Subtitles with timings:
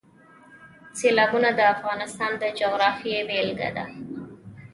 [0.99, 3.85] سیلابونه د افغانستان د جغرافیې بېلګه ده.